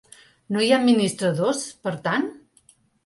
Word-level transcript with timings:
No 0.55 0.61
hi 0.61 0.69
ha 0.69 0.79
administradors, 0.79 1.61
per 1.85 1.93
tant? 2.09 2.29